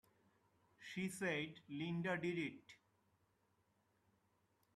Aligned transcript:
She 0.79 1.09
said 1.09 1.59
Linda 1.69 2.17
did 2.17 2.39
it! 2.39 2.63